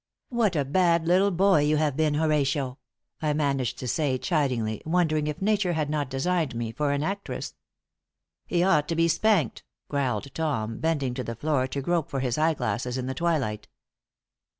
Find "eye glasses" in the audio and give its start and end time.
12.39-12.97